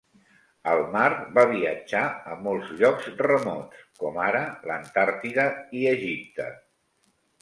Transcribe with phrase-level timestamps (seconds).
[0.69, 2.01] Al mar, va viatjar
[2.31, 5.47] a molts llocs remots, com ara l'Antàrtida
[5.83, 6.49] i Egipte.